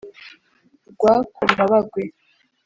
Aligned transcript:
Rwa 0.91 1.13
Komabagwe 1.35 2.01